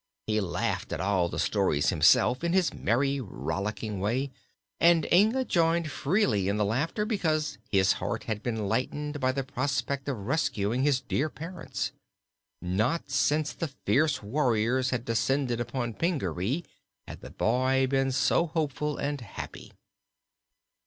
He 0.25 0.41
laughed 0.41 0.91
at 0.91 0.99
all 0.99 1.29
the 1.29 1.37
stories 1.37 1.89
himself, 1.91 2.43
in 2.43 2.53
his 2.53 2.73
merry, 2.73 3.21
rollicking 3.21 3.99
way, 3.99 4.31
and 4.79 5.05
Inga 5.13 5.45
joined 5.45 5.91
freely 5.91 6.47
in 6.47 6.57
the 6.57 6.65
laughter 6.65 7.05
because 7.05 7.59
his 7.69 7.91
heart 8.01 8.23
had 8.23 8.41
been 8.41 8.67
lightened 8.67 9.19
by 9.19 9.31
the 9.31 9.43
prospect 9.43 10.09
of 10.09 10.25
rescuing 10.25 10.81
his 10.81 11.01
dear 11.01 11.29
parents. 11.29 11.91
Not 12.63 13.11
since 13.11 13.53
the 13.53 13.67
fierce 13.67 14.23
warriors 14.23 14.89
had 14.89 15.05
descended 15.05 15.59
upon 15.61 15.93
Pingaree 15.93 16.63
had 17.07 17.21
the 17.21 17.29
boy 17.29 17.85
been 17.85 18.11
so 18.11 18.47
hopeful 18.47 18.97
and 18.97 19.21
happy. 19.21 19.71